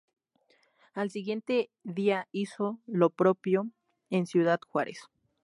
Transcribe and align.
Al 0.95 1.11
siguiente 1.11 1.69
día 1.83 2.27
hizo 2.31 2.79
lo 2.87 3.11
propio 3.11 3.69
en 4.09 4.25
Ciudad 4.25 4.59
Juárez. 4.67 4.99